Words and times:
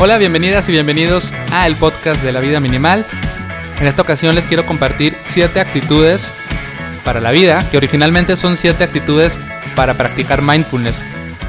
Hola, 0.00 0.16
bienvenidas 0.16 0.68
y 0.68 0.72
bienvenidos 0.72 1.34
a 1.50 1.66
el 1.66 1.74
podcast 1.74 2.22
de 2.22 2.30
la 2.30 2.38
vida 2.38 2.60
minimal. 2.60 3.04
En 3.80 3.88
esta 3.88 4.02
ocasión 4.02 4.36
les 4.36 4.44
quiero 4.44 4.64
compartir 4.64 5.16
siete 5.26 5.58
actitudes 5.58 6.32
para 7.04 7.20
la 7.20 7.32
vida, 7.32 7.68
que 7.68 7.78
originalmente 7.78 8.36
son 8.36 8.54
siete 8.54 8.84
actitudes 8.84 9.36
para 9.74 9.94
practicar 9.94 10.40
mindfulness. 10.40 11.04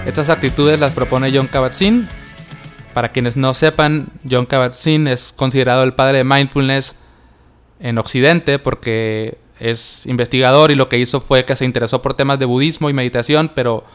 Estas 0.07 0.31
actitudes 0.31 0.79
las 0.79 0.93
propone 0.93 1.31
John 1.31 1.47
Kabat-Zinn. 1.47 2.07
Para 2.95 3.11
quienes 3.11 3.37
no 3.37 3.53
sepan, 3.53 4.07
John 4.27 4.47
Kabat-Zinn 4.47 5.07
es 5.07 5.31
considerado 5.31 5.83
el 5.83 5.93
padre 5.93 6.17
de 6.17 6.23
mindfulness 6.23 6.95
en 7.79 7.99
Occidente 7.99 8.57
porque 8.57 9.37
es 9.59 10.07
investigador 10.07 10.71
y 10.71 10.75
lo 10.75 10.89
que 10.89 10.97
hizo 10.97 11.21
fue 11.21 11.45
que 11.45 11.55
se 11.55 11.65
interesó 11.65 12.01
por 12.01 12.15
temas 12.15 12.39
de 12.39 12.45
budismo 12.45 12.89
y 12.89 12.93
meditación, 12.93 13.51
pero 13.53 13.85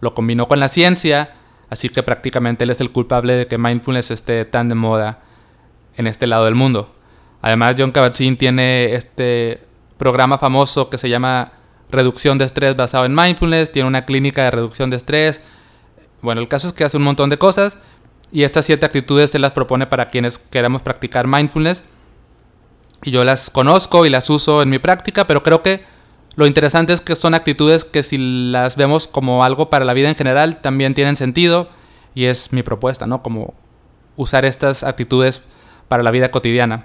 lo 0.00 0.14
combinó 0.14 0.48
con 0.48 0.58
la 0.58 0.68
ciencia 0.68 1.34
Así 1.70 1.88
que 1.88 2.02
prácticamente 2.02 2.64
él 2.64 2.70
es 2.70 2.80
el 2.80 2.90
culpable 2.90 3.34
de 3.34 3.46
que 3.46 3.56
mindfulness 3.56 4.10
esté 4.10 4.44
tan 4.44 4.68
de 4.68 4.74
moda 4.74 5.20
en 5.96 6.06
este 6.06 6.26
lado 6.26 6.44
del 6.44 6.56
mundo. 6.56 6.94
Además, 7.42 7.76
John 7.78 7.92
Kabat-Zinn 7.92 8.36
tiene 8.36 8.94
este 8.94 9.62
programa 9.96 10.36
famoso 10.38 10.90
que 10.90 10.98
se 10.98 11.08
llama 11.08 11.52
Reducción 11.90 12.38
de 12.38 12.44
Estrés 12.44 12.76
basado 12.76 13.04
en 13.04 13.14
mindfulness, 13.14 13.70
tiene 13.70 13.88
una 13.88 14.04
clínica 14.04 14.44
de 14.44 14.50
reducción 14.50 14.90
de 14.90 14.96
estrés. 14.96 15.40
Bueno, 16.22 16.40
el 16.40 16.48
caso 16.48 16.66
es 16.66 16.72
que 16.72 16.84
hace 16.84 16.96
un 16.96 17.04
montón 17.04 17.30
de 17.30 17.38
cosas 17.38 17.78
y 18.32 18.42
estas 18.42 18.66
siete 18.66 18.86
actitudes 18.86 19.30
se 19.30 19.38
las 19.38 19.52
propone 19.52 19.86
para 19.86 20.08
quienes 20.08 20.38
queramos 20.38 20.82
practicar 20.82 21.26
mindfulness. 21.26 21.84
Y 23.02 23.10
yo 23.12 23.24
las 23.24 23.48
conozco 23.48 24.04
y 24.06 24.10
las 24.10 24.28
uso 24.28 24.62
en 24.62 24.70
mi 24.70 24.78
práctica, 24.78 25.26
pero 25.26 25.42
creo 25.42 25.62
que 25.62 25.84
lo 26.36 26.46
interesante 26.46 26.92
es 26.92 27.00
que 27.00 27.16
son 27.16 27.34
actitudes 27.34 27.84
que 27.84 28.02
si 28.02 28.50
las 28.50 28.76
vemos 28.76 29.08
como 29.08 29.44
algo 29.44 29.70
para 29.70 29.84
la 29.84 29.94
vida 29.94 30.08
en 30.08 30.16
general, 30.16 30.60
también 30.60 30.94
tienen 30.94 31.16
sentido 31.16 31.68
y 32.14 32.26
es 32.26 32.52
mi 32.52 32.62
propuesta, 32.62 33.06
¿no? 33.06 33.22
Como 33.22 33.54
usar 34.16 34.44
estas 34.44 34.84
actitudes 34.84 35.42
para 35.88 36.02
la 36.02 36.10
vida 36.10 36.30
cotidiana. 36.30 36.84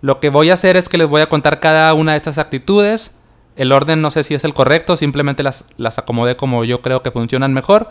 Lo 0.00 0.20
que 0.20 0.30
voy 0.30 0.50
a 0.50 0.54
hacer 0.54 0.76
es 0.76 0.88
que 0.88 0.98
les 0.98 1.08
voy 1.08 1.20
a 1.20 1.28
contar 1.28 1.60
cada 1.60 1.92
una 1.94 2.12
de 2.12 2.18
estas 2.18 2.38
actitudes. 2.38 3.12
El 3.56 3.72
orden 3.72 4.00
no 4.00 4.10
sé 4.10 4.22
si 4.22 4.34
es 4.34 4.44
el 4.44 4.54
correcto, 4.54 4.96
simplemente 4.96 5.42
las, 5.42 5.64
las 5.76 5.98
acomodé 5.98 6.36
como 6.36 6.64
yo 6.64 6.80
creo 6.80 7.02
que 7.02 7.10
funcionan 7.10 7.52
mejor. 7.52 7.88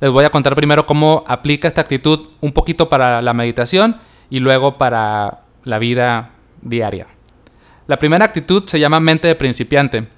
Les 0.00 0.10
voy 0.10 0.24
a 0.24 0.30
contar 0.30 0.54
primero 0.54 0.86
cómo 0.86 1.22
aplica 1.28 1.68
esta 1.68 1.80
actitud 1.80 2.28
un 2.40 2.52
poquito 2.52 2.88
para 2.88 3.22
la 3.22 3.32
meditación 3.32 4.00
y 4.28 4.40
luego 4.40 4.76
para 4.76 5.42
la 5.62 5.78
vida 5.78 6.32
diaria. 6.62 7.06
La 7.86 7.98
primera 7.98 8.24
actitud 8.24 8.64
se 8.66 8.80
llama 8.80 9.00
mente 9.00 9.28
de 9.28 9.34
principiante. 9.34 10.08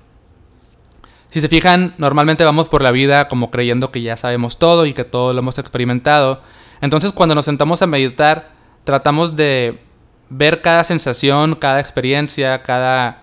Si 1.28 1.40
se 1.40 1.48
fijan, 1.48 1.94
normalmente 1.98 2.44
vamos 2.44 2.68
por 2.68 2.82
la 2.82 2.92
vida 2.92 3.26
como 3.28 3.50
creyendo 3.50 3.90
que 3.90 4.02
ya 4.02 4.16
sabemos 4.16 4.58
todo 4.58 4.86
y 4.86 4.94
que 4.94 5.04
todo 5.04 5.32
lo 5.32 5.40
hemos 5.40 5.58
experimentado. 5.58 6.42
Entonces 6.80 7.12
cuando 7.12 7.34
nos 7.34 7.44
sentamos 7.44 7.82
a 7.82 7.86
meditar, 7.86 8.52
tratamos 8.84 9.34
de 9.34 9.80
ver 10.28 10.62
cada 10.62 10.84
sensación, 10.84 11.56
cada 11.56 11.80
experiencia, 11.80 12.62
cada 12.62 13.22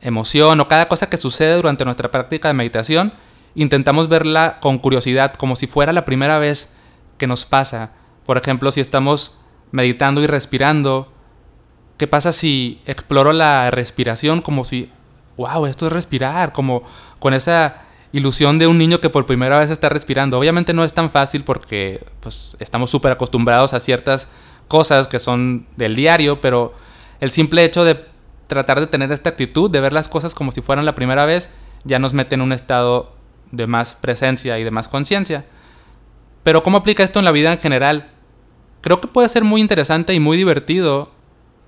emoción 0.00 0.60
o 0.60 0.68
cada 0.68 0.86
cosa 0.86 1.08
que 1.10 1.16
sucede 1.16 1.56
durante 1.56 1.84
nuestra 1.84 2.10
práctica 2.10 2.48
de 2.48 2.54
meditación. 2.54 3.12
Intentamos 3.56 4.08
verla 4.08 4.58
con 4.60 4.78
curiosidad, 4.78 5.34
como 5.34 5.56
si 5.56 5.66
fuera 5.66 5.92
la 5.92 6.04
primera 6.04 6.38
vez 6.38 6.70
que 7.18 7.26
nos 7.26 7.44
pasa. 7.44 7.90
Por 8.24 8.38
ejemplo, 8.38 8.70
si 8.70 8.80
estamos 8.80 9.38
meditando 9.72 10.20
y 10.20 10.26
respirando, 10.26 11.12
¿Qué 11.96 12.06
pasa 12.06 12.32
si 12.32 12.80
exploro 12.86 13.32
la 13.32 13.70
respiración 13.70 14.42
como 14.42 14.64
si, 14.64 14.90
wow, 15.36 15.66
esto 15.66 15.86
es 15.86 15.92
respirar, 15.92 16.52
como 16.52 16.82
con 17.18 17.32
esa 17.32 17.82
ilusión 18.12 18.58
de 18.58 18.66
un 18.66 18.76
niño 18.76 19.00
que 19.00 19.08
por 19.08 19.24
primera 19.24 19.58
vez 19.58 19.70
está 19.70 19.88
respirando? 19.88 20.38
Obviamente 20.38 20.74
no 20.74 20.84
es 20.84 20.92
tan 20.92 21.10
fácil 21.10 21.42
porque 21.44 22.04
pues, 22.20 22.56
estamos 22.60 22.90
súper 22.90 23.12
acostumbrados 23.12 23.72
a 23.72 23.80
ciertas 23.80 24.28
cosas 24.68 25.08
que 25.08 25.18
son 25.18 25.66
del 25.76 25.96
diario, 25.96 26.40
pero 26.40 26.74
el 27.20 27.30
simple 27.30 27.64
hecho 27.64 27.84
de 27.84 28.04
tratar 28.46 28.80
de 28.80 28.86
tener 28.86 29.10
esta 29.10 29.30
actitud, 29.30 29.70
de 29.70 29.80
ver 29.80 29.94
las 29.94 30.08
cosas 30.08 30.34
como 30.34 30.50
si 30.50 30.60
fueran 30.60 30.84
la 30.84 30.94
primera 30.94 31.24
vez, 31.24 31.48
ya 31.84 31.98
nos 31.98 32.12
mete 32.12 32.34
en 32.34 32.42
un 32.42 32.52
estado 32.52 33.14
de 33.52 33.66
más 33.66 33.94
presencia 33.94 34.58
y 34.58 34.64
de 34.64 34.70
más 34.70 34.88
conciencia. 34.88 35.46
Pero 36.42 36.62
¿cómo 36.62 36.76
aplica 36.76 37.02
esto 37.02 37.18
en 37.18 37.24
la 37.24 37.32
vida 37.32 37.52
en 37.52 37.58
general? 37.58 38.08
Creo 38.82 39.00
que 39.00 39.08
puede 39.08 39.28
ser 39.28 39.44
muy 39.44 39.60
interesante 39.60 40.14
y 40.14 40.20
muy 40.20 40.36
divertido 40.36 41.15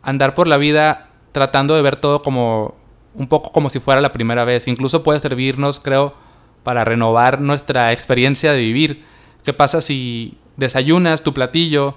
andar 0.03 0.35
por 0.35 0.47
la 0.47 0.57
vida 0.57 1.11
tratando 1.33 1.75
de 1.75 1.83
ver 1.83 1.97
todo 1.97 2.23
como 2.23 2.75
un 3.15 3.29
poco 3.29 3.53
como 3.53 3.69
si 3.69 3.81
fuera 3.81 4.01
la 4.01 4.13
primera 4.13 4.45
vez. 4.45 4.69
Incluso 4.69 5.03
puede 5.03 5.21
servirnos, 5.21 5.81
creo, 5.81 6.15
para 6.63 6.85
renovar 6.85 7.41
nuestra 7.41 7.93
experiencia 7.93 8.53
de 8.53 8.59
vivir. 8.59 9.05
¿Qué 9.45 9.53
pasa 9.53 9.81
si 9.81 10.39
desayunas 10.57 11.23
tu 11.23 11.33
platillo 11.35 11.97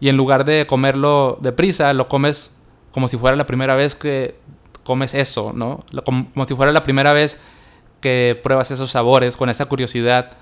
y 0.00 0.08
en 0.08 0.16
lugar 0.16 0.44
de 0.44 0.66
comerlo 0.66 1.38
deprisa, 1.40 1.92
lo 1.92 2.08
comes 2.08 2.52
como 2.92 3.08
si 3.08 3.16
fuera 3.16 3.36
la 3.36 3.46
primera 3.46 3.74
vez 3.74 3.96
que 3.96 4.36
comes 4.84 5.14
eso, 5.14 5.52
¿no? 5.54 5.80
Como, 6.04 6.44
si 6.46 6.54
fuera 6.54 6.72
la 6.72 6.82
primera 6.82 7.12
vez 7.12 7.38
que 8.00 8.38
pruebas 8.42 8.70
esos 8.70 8.90
sabores 8.90 9.36
con 9.36 9.48
esa 9.48 9.66
curiosidad. 9.66 10.32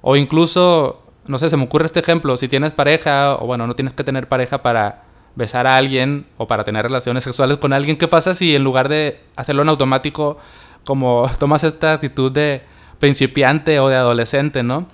O 0.00 0.16
incluso, 0.16 1.02
no 1.26 1.38
sé, 1.38 1.50
se 1.50 1.56
me 1.56 1.64
ocurre 1.64 1.86
este 1.86 2.00
ejemplo, 2.00 2.36
si 2.36 2.48
tienes 2.48 2.72
pareja, 2.72 3.36
o 3.36 3.46
bueno, 3.46 3.66
no 3.66 3.74
tienes 3.74 3.94
que 3.94 4.04
tener 4.04 4.28
pareja 4.28 4.62
para 4.62 5.02
besar 5.34 5.66
a 5.66 5.76
alguien 5.76 6.26
o 6.36 6.46
para 6.46 6.64
tener 6.64 6.84
relaciones 6.84 7.24
sexuales 7.24 7.58
con 7.58 7.72
alguien, 7.72 7.96
¿qué 7.96 8.08
pasa 8.08 8.34
si 8.34 8.54
en 8.54 8.64
lugar 8.64 8.88
de 8.88 9.20
hacerlo 9.36 9.62
en 9.62 9.68
automático, 9.68 10.38
como 10.84 11.28
tomas 11.38 11.64
esta 11.64 11.94
actitud 11.94 12.32
de 12.32 12.62
principiante 12.98 13.80
o 13.80 13.88
de 13.88 13.96
adolescente, 13.96 14.62
¿no? 14.62 14.86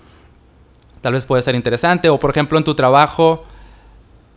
Tal 1.00 1.12
vez 1.12 1.24
puede 1.24 1.42
ser 1.42 1.54
interesante. 1.54 2.08
O 2.08 2.18
por 2.18 2.30
ejemplo 2.30 2.56
en 2.58 2.64
tu 2.64 2.74
trabajo, 2.74 3.44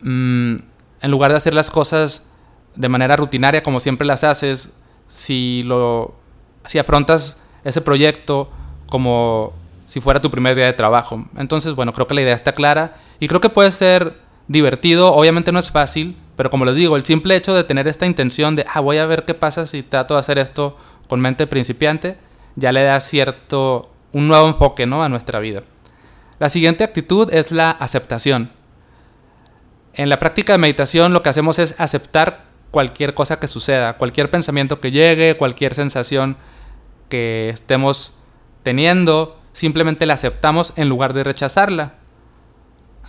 mm, 0.02 0.56
en 1.02 1.10
lugar 1.10 1.30
de 1.30 1.36
hacer 1.36 1.54
las 1.54 1.70
cosas 1.70 2.24
de 2.74 2.88
manera 2.88 3.16
rutinaria 3.16 3.62
como 3.62 3.80
siempre 3.80 4.06
las 4.06 4.24
haces, 4.24 4.70
si 5.06 5.62
lo 5.64 6.14
si 6.66 6.78
afrontas 6.78 7.38
ese 7.64 7.80
proyecto 7.80 8.50
como 8.88 9.52
si 9.86 10.00
fuera 10.00 10.20
tu 10.20 10.30
primer 10.30 10.54
día 10.54 10.66
de 10.66 10.72
trabajo. 10.72 11.24
Entonces, 11.36 11.74
bueno, 11.74 11.92
creo 11.92 12.06
que 12.06 12.14
la 12.14 12.22
idea 12.22 12.34
está 12.34 12.52
clara 12.52 12.96
y 13.18 13.26
creo 13.26 13.40
que 13.40 13.48
puede 13.48 13.72
ser 13.72 14.20
divertido. 14.50 15.12
Obviamente 15.12 15.52
no 15.52 15.60
es 15.60 15.70
fácil, 15.70 16.16
pero 16.34 16.50
como 16.50 16.64
les 16.64 16.74
digo, 16.74 16.96
el 16.96 17.04
simple 17.04 17.36
hecho 17.36 17.54
de 17.54 17.62
tener 17.62 17.86
esta 17.86 18.04
intención 18.04 18.56
de, 18.56 18.66
ah, 18.72 18.80
voy 18.80 18.98
a 18.98 19.06
ver 19.06 19.24
qué 19.24 19.32
pasa 19.32 19.64
si 19.64 19.84
trato 19.84 20.14
de 20.14 20.20
hacer 20.20 20.38
esto 20.38 20.76
con 21.08 21.20
mente 21.20 21.46
principiante, 21.46 22.18
ya 22.56 22.72
le 22.72 22.82
da 22.82 22.98
cierto, 22.98 23.92
un 24.12 24.26
nuevo 24.26 24.48
enfoque, 24.48 24.86
¿no? 24.86 25.04
A 25.04 25.08
nuestra 25.08 25.38
vida. 25.38 25.62
La 26.40 26.48
siguiente 26.48 26.82
actitud 26.82 27.32
es 27.32 27.52
la 27.52 27.70
aceptación. 27.70 28.50
En 29.94 30.08
la 30.08 30.18
práctica 30.18 30.52
de 30.52 30.58
meditación 30.58 31.12
lo 31.12 31.22
que 31.22 31.28
hacemos 31.28 31.60
es 31.60 31.76
aceptar 31.78 32.46
cualquier 32.72 33.14
cosa 33.14 33.38
que 33.38 33.46
suceda, 33.46 33.98
cualquier 33.98 34.30
pensamiento 34.30 34.80
que 34.80 34.90
llegue, 34.90 35.36
cualquier 35.36 35.74
sensación 35.74 36.36
que 37.08 37.50
estemos 37.50 38.14
teniendo, 38.64 39.38
simplemente 39.52 40.06
la 40.06 40.14
aceptamos 40.14 40.72
en 40.74 40.88
lugar 40.88 41.12
de 41.12 41.22
rechazarla 41.22 41.99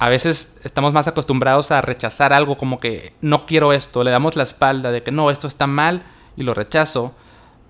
a 0.01 0.09
veces 0.09 0.57
estamos 0.63 0.93
más 0.93 1.07
acostumbrados 1.07 1.69
a 1.69 1.79
rechazar 1.79 2.33
algo 2.33 2.57
como 2.57 2.79
que 2.79 3.13
no 3.21 3.45
quiero 3.45 3.71
esto, 3.71 4.03
le 4.03 4.09
damos 4.09 4.35
la 4.35 4.41
espalda 4.41 4.91
de 4.91 5.03
que 5.03 5.11
no, 5.11 5.29
esto 5.29 5.45
está 5.45 5.67
mal 5.67 6.01
y 6.35 6.41
lo 6.41 6.55
rechazo, 6.55 7.13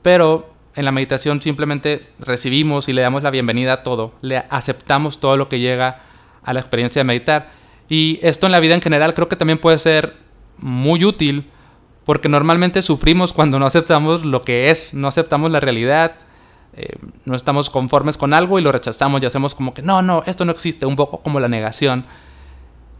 pero 0.01 0.49
en 0.75 0.85
la 0.85 0.93
meditación 0.93 1.41
simplemente 1.41 2.07
recibimos 2.19 2.87
y 2.87 2.93
le 2.93 3.01
damos 3.01 3.21
la 3.21 3.31
bienvenida 3.31 3.73
a 3.73 3.83
todo, 3.83 4.13
le 4.21 4.45
aceptamos 4.49 5.19
todo 5.19 5.35
lo 5.35 5.49
que 5.49 5.59
llega 5.59 6.03
a 6.41 6.53
la 6.53 6.61
experiencia 6.61 7.01
de 7.01 7.03
meditar. 7.03 7.51
Y 7.89 8.17
esto 8.21 8.45
en 8.45 8.53
la 8.53 8.61
vida 8.61 8.75
en 8.75 8.81
general 8.81 9.13
creo 9.13 9.27
que 9.27 9.35
también 9.35 9.59
puede 9.59 9.77
ser 9.77 10.15
muy 10.55 11.03
útil 11.03 11.49
porque 12.05 12.29
normalmente 12.29 12.81
sufrimos 12.81 13.33
cuando 13.33 13.59
no 13.59 13.65
aceptamos 13.65 14.23
lo 14.23 14.41
que 14.41 14.69
es, 14.69 14.93
no 14.93 15.09
aceptamos 15.09 15.51
la 15.51 15.59
realidad, 15.59 16.15
eh, 16.73 16.97
no 17.25 17.35
estamos 17.35 17.69
conformes 17.69 18.17
con 18.17 18.33
algo 18.33 18.57
y 18.57 18.61
lo 18.61 18.71
rechazamos 18.71 19.21
y 19.21 19.25
hacemos 19.25 19.55
como 19.55 19.73
que 19.73 19.81
no, 19.81 20.01
no, 20.01 20.23
esto 20.25 20.45
no 20.45 20.51
existe, 20.51 20.85
un 20.85 20.95
poco 20.95 21.21
como 21.21 21.39
la 21.39 21.49
negación. 21.49 22.05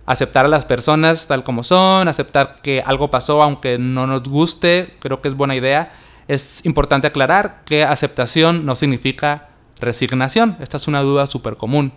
Aceptar 0.05 0.45
a 0.45 0.49
las 0.49 0.65
personas 0.65 1.27
tal 1.27 1.43
como 1.43 1.63
son, 1.63 2.07
aceptar 2.07 2.61
que 2.61 2.81
algo 2.85 3.09
pasó 3.09 3.41
aunque 3.41 3.77
no 3.77 4.07
nos 4.07 4.23
guste, 4.23 4.97
creo 4.99 5.21
que 5.21 5.29
es 5.29 5.35
buena 5.35 5.55
idea. 5.55 5.91
Es 6.27 6.65
importante 6.65 7.07
aclarar 7.07 7.61
que 7.65 7.83
aceptación 7.83 8.65
no 8.65 8.75
significa 8.75 9.49
resignación. 9.79 10.57
Esta 10.59 10.77
es 10.77 10.87
una 10.87 11.01
duda 11.01 11.27
súper 11.27 11.55
común. 11.55 11.93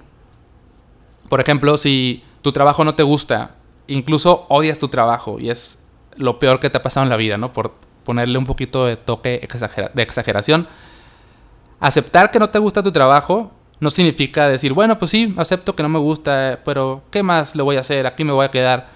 Por 1.28 1.40
ejemplo, 1.40 1.76
si 1.76 2.22
tu 2.42 2.52
trabajo 2.52 2.84
no 2.84 2.94
te 2.94 3.02
gusta, 3.02 3.56
incluso 3.88 4.46
odias 4.48 4.78
tu 4.78 4.88
trabajo 4.88 5.40
y 5.40 5.50
es 5.50 5.80
lo 6.16 6.38
peor 6.38 6.60
que 6.60 6.70
te 6.70 6.78
ha 6.78 6.82
pasado 6.82 7.04
en 7.04 7.10
la 7.10 7.16
vida, 7.16 7.36
¿no? 7.38 7.52
Por 7.52 7.74
ponerle 8.04 8.38
un 8.38 8.44
poquito 8.44 8.86
de 8.86 8.96
toque 8.96 9.46
de 9.94 10.02
exageración 10.02 10.68
aceptar 11.84 12.30
que 12.30 12.38
no 12.38 12.48
te 12.48 12.58
gusta 12.58 12.82
tu 12.82 12.92
trabajo 12.92 13.52
no 13.78 13.90
significa 13.90 14.48
decir, 14.48 14.72
bueno, 14.72 14.98
pues 14.98 15.10
sí, 15.10 15.34
acepto 15.36 15.76
que 15.76 15.82
no 15.82 15.90
me 15.90 15.98
gusta, 15.98 16.60
pero 16.64 17.02
¿qué 17.10 17.22
más 17.22 17.54
le 17.54 17.62
voy 17.62 17.76
a 17.76 17.80
hacer? 17.80 18.06
Aquí 18.06 18.24
me 18.24 18.32
voy 18.32 18.46
a 18.46 18.50
quedar. 18.50 18.88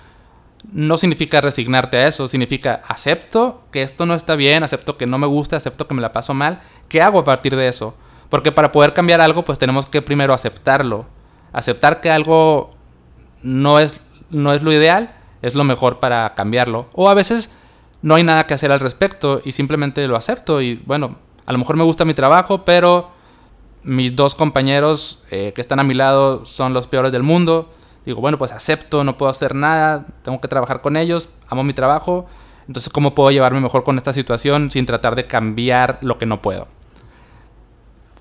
No 0.73 0.97
significa 0.97 1.43
resignarte 1.43 1.99
a 1.99 2.09
eso, 2.09 2.27
significa 2.29 2.81
acepto 2.87 3.63
que 3.71 3.83
esto 3.83 4.07
no 4.07 4.15
está 4.15 4.37
bien, 4.37 4.63
acepto 4.63 4.97
que 4.97 5.07
no 5.07 5.19
me 5.19 5.27
gusta, 5.27 5.57
acepto 5.57 5.87
que 5.87 5.95
me 5.95 6.01
la 6.01 6.13
paso 6.13 6.33
mal. 6.33 6.61
¿Qué 6.89 7.03
hago 7.03 7.19
a 7.19 7.25
partir 7.25 7.55
de 7.57 7.69
eso? 7.69 7.95
Porque 8.31 8.53
para 8.53 8.73
poder 8.73 8.95
cambiar 8.95 9.21
algo, 9.21 9.45
pues 9.45 9.59
tenemos 9.59 9.85
que 9.85 10.01
primero 10.01 10.33
aceptarlo. 10.33 11.07
Aceptar 11.53 12.01
que 12.01 12.11
algo 12.11 12.71
no 13.43 13.79
es 13.81 14.01
no 14.31 14.55
es 14.55 14.63
lo 14.63 14.73
ideal, 14.73 15.15
es 15.43 15.55
lo 15.55 15.65
mejor 15.65 16.01
para 16.01 16.33
cambiarlo. 16.35 16.89
O 16.95 17.11
a 17.11 17.15
veces 17.15 17.51
no 18.01 18.15
hay 18.15 18.23
nada 18.23 18.47
que 18.47 18.55
hacer 18.55 18.73
al 18.73 18.81
respecto 18.81 19.43
y 19.45 19.53
simplemente 19.53 20.07
lo 20.09 20.17
acepto 20.17 20.63
y 20.63 20.77
bueno, 20.87 21.19
a 21.49 21.53
lo 21.53 21.57
mejor 21.57 21.77
me 21.79 21.85
gusta 21.85 22.05
mi 22.05 22.13
trabajo, 22.13 22.67
pero 22.67 23.09
mis 23.83 24.15
dos 24.15 24.35
compañeros 24.35 25.23
eh, 25.31 25.55
que 25.55 25.63
están 25.63 25.81
a 25.81 25.83
mi 25.83 25.95
lado 25.95 26.45
son 26.45 26.75
los 26.75 26.87
peores 26.87 27.11
del 27.11 27.23
mundo. 27.23 27.71
Digo, 28.05 28.21
bueno, 28.21 28.37
pues 28.37 28.53
acepto, 28.53 29.03
no 29.03 29.17
puedo 29.17 29.31
hacer 29.31 29.55
nada, 29.55 30.05
tengo 30.23 30.43
que 30.43 30.49
trabajar 30.49 30.83
con 30.83 30.99
ellos, 30.99 31.31
amo 31.49 31.65
mi 31.65 31.73
trabajo. 31.73 32.27
Entonces, 32.67 32.93
¿cómo 32.93 33.15
puedo 33.15 33.31
llevarme 33.31 33.63
mejor 33.63 33.83
con 33.83 33.97
esta 33.97 34.13
situación 34.13 34.71
sin 34.71 34.85
tratar 34.85 35.17
de 35.17 35.25
cambiar 35.25 35.97
lo 36.03 36.19
que 36.19 36.27
no 36.27 36.43
puedo? 36.43 36.69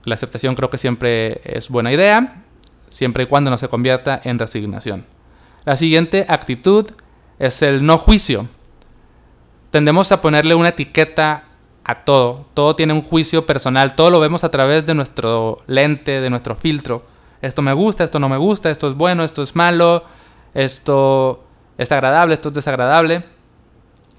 La 0.06 0.14
aceptación 0.14 0.56
creo 0.56 0.70
que 0.70 0.78
siempre 0.78 1.42
es 1.44 1.68
buena 1.68 1.92
idea, 1.92 2.46
siempre 2.90 3.24
y 3.24 3.26
cuando 3.26 3.52
no 3.52 3.58
se 3.58 3.68
convierta 3.68 4.22
en 4.24 4.40
resignación. 4.40 5.06
La 5.66 5.76
siguiente 5.76 6.26
actitud 6.30 6.88
es 7.40 7.62
el 7.62 7.86
no 7.86 7.98
juicio. 7.98 8.48
Tendemos 9.70 10.14
a 10.14 10.22
ponerle 10.22 10.56
una 10.56 10.70
etiqueta 10.70 11.47
a 11.88 11.96
todo. 12.04 12.46
Todo 12.54 12.76
tiene 12.76 12.94
un 12.94 13.02
juicio 13.02 13.46
personal. 13.46 13.96
Todo 13.96 14.12
lo 14.12 14.20
vemos 14.20 14.44
a 14.44 14.52
través 14.52 14.86
de 14.86 14.94
nuestro 14.94 15.60
lente, 15.68 16.20
de 16.20 16.30
nuestro 16.30 16.56
filtro. 16.56 17.04
Esto 17.42 17.62
me 17.62 17.72
gusta, 17.72 18.04
esto 18.04 18.20
no 18.20 18.28
me 18.28 18.38
gusta, 18.38 18.70
esto 18.70 18.90
es 18.90 18.96
bueno, 18.96 19.24
esto 19.24 19.42
es 19.42 19.56
malo, 19.56 20.04
esto 20.54 21.46
es 21.78 21.92
agradable, 21.92 22.34
esto 22.34 22.50
es 22.50 22.56
desagradable. 22.56 23.26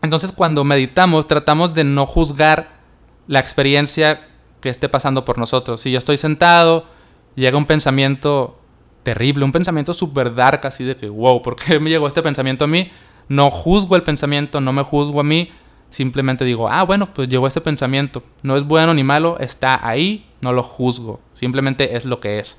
Entonces 0.00 0.32
cuando 0.32 0.64
meditamos 0.64 1.26
tratamos 1.26 1.74
de 1.74 1.84
no 1.84 2.06
juzgar 2.06 2.78
la 3.26 3.40
experiencia 3.40 4.26
que 4.60 4.70
esté 4.70 4.88
pasando 4.88 5.24
por 5.24 5.36
nosotros. 5.36 5.80
Si 5.80 5.90
yo 5.90 5.98
estoy 5.98 6.16
sentado, 6.16 6.86
llega 7.34 7.58
un 7.58 7.66
pensamiento 7.66 8.58
terrible, 9.02 9.44
un 9.44 9.52
pensamiento 9.52 9.92
súper 9.92 10.34
dark, 10.34 10.60
así 10.64 10.84
de 10.84 10.96
que, 10.96 11.08
wow, 11.08 11.42
¿por 11.42 11.56
qué 11.56 11.78
me 11.80 11.90
llegó 11.90 12.06
este 12.06 12.22
pensamiento 12.22 12.64
a 12.64 12.68
mí? 12.68 12.90
No 13.28 13.50
juzgo 13.50 13.94
el 13.96 14.02
pensamiento, 14.04 14.60
no 14.60 14.72
me 14.72 14.82
juzgo 14.82 15.20
a 15.20 15.24
mí, 15.24 15.50
simplemente 15.90 16.44
digo, 16.44 16.68
ah, 16.70 16.82
bueno, 16.82 17.12
pues 17.12 17.28
llegó 17.28 17.46
este 17.46 17.60
pensamiento. 17.60 18.22
No 18.42 18.56
es 18.56 18.64
bueno 18.64 18.94
ni 18.94 19.02
malo, 19.02 19.38
está 19.38 19.86
ahí, 19.86 20.26
no 20.40 20.52
lo 20.52 20.62
juzgo, 20.62 21.20
simplemente 21.34 21.96
es 21.96 22.04
lo 22.04 22.20
que 22.20 22.38
es. 22.38 22.58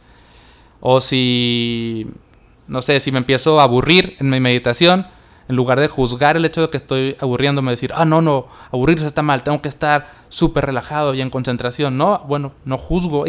O 0.81 1.01
si, 1.01 2.07
no 2.67 2.81
sé, 2.81 2.99
si 2.99 3.11
me 3.11 3.19
empiezo 3.19 3.59
a 3.59 3.63
aburrir 3.63 4.15
en 4.19 4.29
mi 4.29 4.39
meditación, 4.39 5.07
en 5.47 5.55
lugar 5.55 5.79
de 5.79 5.87
juzgar 5.87 6.37
el 6.37 6.45
hecho 6.45 6.61
de 6.61 6.69
que 6.69 6.77
estoy 6.77 7.17
aburriéndome, 7.19 7.71
decir, 7.71 7.91
ah, 7.95 8.05
no, 8.05 8.21
no, 8.21 8.47
aburrirse 8.71 9.05
está 9.05 9.23
mal, 9.23 9.43
tengo 9.43 9.61
que 9.61 9.69
estar 9.69 10.11
súper 10.29 10.67
relajado 10.67 11.15
y 11.15 11.21
en 11.21 11.31
concentración. 11.31 11.97
No, 11.97 12.19
bueno, 12.27 12.53
no 12.65 12.77
juzgo. 12.77 13.25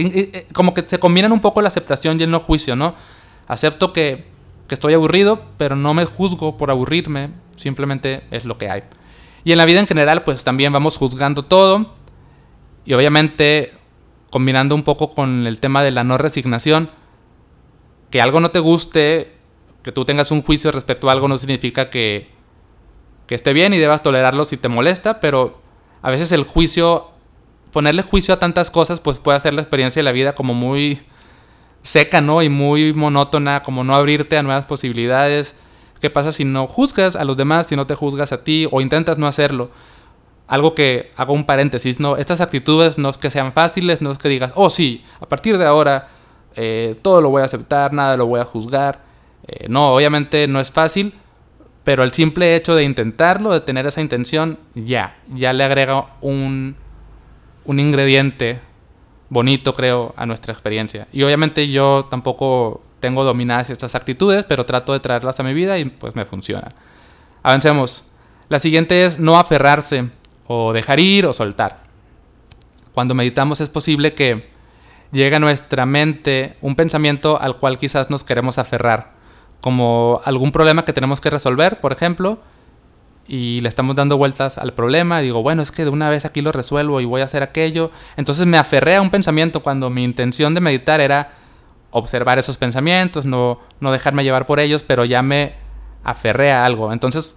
como 0.53 0.75
que 0.75 0.85
se 0.87 0.99
combinan 0.99 1.33
un 1.33 1.41
poco 1.41 1.63
la 1.63 1.69
aceptación 1.69 2.21
y 2.21 2.25
el 2.25 2.31
no 2.31 2.41
juicio, 2.41 2.77
¿no? 2.77 2.95
Acepto 3.49 3.93
que, 3.95 4.27
que 4.69 4.75
estoy 4.75 4.93
aburrido, 4.93 5.43
pero 5.57 5.77
no 5.77 5.95
me 5.95 6.05
juzgo 6.05 6.59
por 6.59 6.71
aburrirme, 6.71 7.31
simplemente 7.57 8.23
es 8.31 8.45
lo 8.45 8.59
que 8.59 8.69
hay. 8.69 8.83
Y 9.45 9.53
en 9.53 9.59
la 9.59 9.65
vida 9.65 9.81
en 9.81 9.87
general, 9.87 10.23
pues 10.23 10.45
también 10.45 10.73
vamos 10.73 10.99
juzgando 10.99 11.45
todo. 11.45 11.93
Y 12.85 12.93
obviamente, 12.93 13.73
combinando 14.31 14.75
un 14.75 14.83
poco 14.83 15.11
con 15.11 15.47
el 15.47 15.61
tema 15.61 15.83
de 15.83 15.91
la 15.91 16.05
no 16.05 16.19
resignación, 16.19 16.91
que 18.11 18.21
algo 18.21 18.41
no 18.41 18.51
te 18.51 18.59
guste, 18.59 19.37
que 19.83 19.93
tú 19.93 20.05
tengas 20.05 20.31
un 20.31 20.43
juicio 20.43 20.73
respecto 20.73 21.09
a 21.09 21.13
algo, 21.13 21.29
no 21.29 21.37
significa 21.37 21.91
que, 21.91 22.31
que 23.27 23.35
esté 23.35 23.53
bien 23.53 23.73
y 23.73 23.79
debas 23.79 24.03
tolerarlo 24.03 24.45
si 24.45 24.57
te 24.57 24.69
molesta, 24.69 25.21
pero 25.21 25.63
a 26.03 26.11
veces 26.11 26.33
el 26.33 26.45
juicio, 26.45 27.11
ponerle 27.73 28.03
juicio 28.03 28.35
a 28.35 28.39
tantas 28.39 28.71
cosas, 28.71 29.01
pues 29.01 29.19
puede 29.19 29.37
hacer 29.37 29.55
la 29.55 29.63
experiencia 29.63 30.01
de 30.01 30.05
la 30.05 30.13
vida 30.13 30.35
como 30.35 30.55
muy 30.55 31.01
seca, 31.83 32.21
¿no? 32.21 32.43
Y 32.43 32.49
muy 32.49 32.93
monótona, 32.93 33.63
como 33.63 33.85
no 33.85 33.95
abrirte 33.95 34.37
a 34.37 34.43
nuevas 34.43 34.67
posibilidades 34.67 35.57
¿Qué 36.01 36.11
pasa 36.11 36.33
si 36.33 36.45
no 36.45 36.67
juzgas 36.67 37.17
a 37.17 37.25
los 37.25 37.37
demás, 37.37 37.67
si 37.67 37.77
no 37.77 37.87
te 37.87 37.95
juzgas 37.95 38.33
a 38.33 38.43
ti 38.43 38.67
o 38.71 38.81
intentas 38.81 39.19
no 39.19 39.27
hacerlo? 39.27 39.71
Algo 40.47 40.75
que 40.75 41.13
hago 41.17 41.33
un 41.33 41.45
paréntesis, 41.45 42.01
no, 42.01 42.17
estas 42.17 42.41
actitudes 42.41 42.99
no 42.99 43.11
es 43.11 43.19
que 43.19 43.31
sean 43.31 43.53
fáciles, 43.53 44.01
no 44.01 44.11
es 44.11 44.19
que 44.19 44.29
digas, 44.29 44.53
oh 44.57 44.71
sí, 44.71 45.05
a 45.21 45.27
partir 45.27 45.59
de 45.59 45.65
ahora 45.67 46.09
eh, 46.57 46.97
todo 47.03 47.21
lo 47.21 47.31
voy 47.31 47.43
a 47.43 47.45
aceptar, 47.45 47.93
nada 47.93 48.17
lo 48.17 48.27
voy 48.27 48.41
a 48.41 48.45
juzgar. 48.45 49.03
Eh, 49.47 49.67
no, 49.69 49.95
obviamente 49.95 50.49
no 50.49 50.59
es 50.61 50.73
fácil, 50.73 51.15
pero 51.85 52.03
el 52.03 52.13
simple 52.13 52.57
hecho 52.57 52.75
de 52.75 52.85
intentarlo, 52.85 53.53
de 53.53 53.61
tener 53.61 53.87
esa 53.87 54.01
intención, 54.01 54.59
ya, 54.75 55.19
ya 55.35 55.53
le 55.53 55.65
agrega 55.65 56.07
un, 56.21 56.77
un 57.65 57.79
ingrediente 57.79 58.61
bonito, 59.29 59.75
creo, 59.75 60.13
a 60.17 60.27
nuestra 60.27 60.53
experiencia. 60.53 61.07
Y 61.13 61.23
obviamente 61.23 61.69
yo 61.69 62.07
tampoco 62.11 62.83
tengo 63.01 63.25
dominadas 63.25 63.71
estas 63.71 63.95
actitudes, 63.95 64.45
pero 64.45 64.67
trato 64.67 64.93
de 64.93 65.01
traerlas 65.01 65.41
a 65.41 65.43
mi 65.43 65.55
vida 65.55 65.79
y 65.79 65.87
pues 65.87 66.15
me 66.15 66.25
funciona. 66.25 66.69
Avancemos. 67.43 68.05
La 68.49 68.59
siguiente 68.59 69.05
es 69.07 69.19
no 69.19 69.39
aferrarse 69.39 70.11
o 70.47 70.73
dejar 70.73 71.01
ir 71.01 71.27
o 71.27 71.33
soltar. 71.33 71.85
Cuando 72.93 73.15
meditamos 73.15 73.61
es 73.61 73.69
posible 73.69 74.15
que 74.15 74.51
llegue 75.13 75.37
a 75.37 75.41
nuestra 75.41 75.87
mente 75.87 76.57
un 76.61 76.77
pensamiento 76.77 77.41
al 77.41 77.57
cual 77.57 77.79
quizás 77.79 78.11
nos 78.11 78.25
queremos 78.25 78.59
aferrar, 78.59 79.13
como 79.61 80.21
algún 80.25 80.53
problema 80.53 80.85
que 80.85 80.93
tenemos 80.93 81.21
que 81.21 81.31
resolver, 81.31 81.81
por 81.81 81.93
ejemplo, 81.93 82.41
y 83.27 83.61
le 83.61 83.69
estamos 83.69 83.95
dando 83.95 84.17
vueltas 84.17 84.59
al 84.59 84.73
problema, 84.75 85.21
digo, 85.21 85.43
bueno, 85.43 85.63
es 85.63 85.71
que 85.71 85.85
de 85.85 85.91
una 85.91 86.11
vez 86.11 86.25
aquí 86.25 86.41
lo 86.41 86.51
resuelvo 86.51 87.01
y 87.01 87.05
voy 87.05 87.21
a 87.21 87.27
hacer 87.27 87.45
aquello. 87.45 87.93
Entonces 88.17 88.45
me 88.47 88.59
aferré 88.59 88.97
a 88.97 89.03
un 89.03 89.11
pensamiento 89.11 89.63
cuando 89.63 89.89
mi 89.89 90.03
intención 90.03 90.55
de 90.55 90.61
meditar 90.61 91.01
era 91.01 91.40
observar 91.91 92.39
esos 92.39 92.57
pensamientos, 92.57 93.27
no, 93.27 93.61
no 93.81 93.93
dejarme 93.93 94.25
llevar 94.25 94.47
por 94.47 94.61
ellos, 94.61 94.83
pero 94.83 95.05
ya 95.05 95.23
me 95.23 95.55
aferré 96.05 96.53
a 96.53 96.65
algo. 96.65 96.93
Entonces, 96.93 97.37